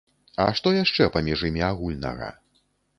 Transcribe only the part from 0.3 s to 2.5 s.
А што яшчэ паміж імі агульнага?